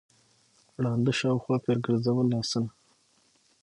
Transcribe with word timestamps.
ړانده 0.83 1.13
شاوخوا 1.19 1.57
پر 1.65 1.77
ګرځول 1.85 2.25
لاسونه 2.33 2.71